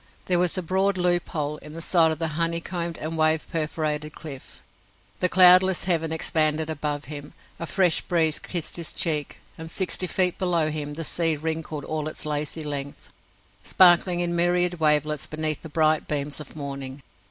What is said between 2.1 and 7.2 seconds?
of the honey combed and wave perforated cliff. The cloudless heaven expanded above